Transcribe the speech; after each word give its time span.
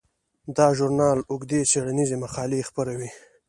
دا 0.57 0.67
ژورنال 0.77 1.19
اوږدې 1.31 1.59
څیړنیزې 1.71 2.17
مقالې 2.23 2.67
خپروي. 2.69 3.09